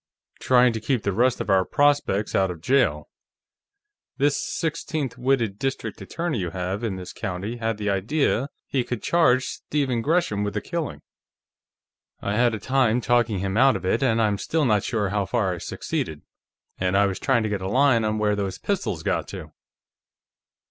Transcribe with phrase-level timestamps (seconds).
[0.39, 3.07] "Trying to keep the rest of our prospects out of jail.
[4.17, 9.03] This sixteenth witted District Attorney you have in this county had the idea he could
[9.03, 11.03] charge Stephen Gresham with the killing.
[12.19, 15.27] I had a time talking him out of it, and I'm still not sure how
[15.27, 16.23] far I succeeded.
[16.79, 19.51] And I was trying to get a line on where those pistols got to."